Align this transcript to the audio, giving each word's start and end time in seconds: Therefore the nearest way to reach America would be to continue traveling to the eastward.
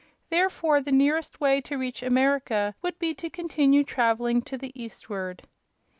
Therefore 0.31 0.81
the 0.81 0.91
nearest 0.91 1.39
way 1.39 1.61
to 1.61 1.77
reach 1.77 2.01
America 2.01 2.73
would 2.81 2.97
be 2.97 3.13
to 3.13 3.29
continue 3.29 3.83
traveling 3.83 4.41
to 4.41 4.57
the 4.57 4.71
eastward. 4.73 5.43